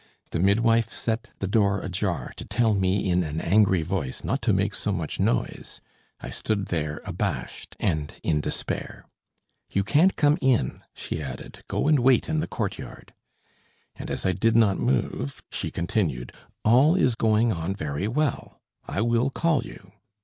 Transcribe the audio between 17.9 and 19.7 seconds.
well. I will call